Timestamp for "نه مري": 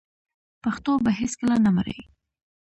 1.65-1.97